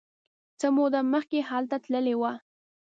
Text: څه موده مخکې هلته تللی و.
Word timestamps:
څه 0.59 0.67
موده 0.75 0.99
مخکې 1.13 1.39
هلته 1.49 1.75
تللی 1.83 2.15
و. 2.19 2.23